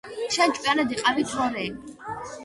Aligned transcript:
შენ 0.35 0.53
ჭკვიანად 0.59 0.95
იყავი 0.95 1.25
თორეე 1.33 1.67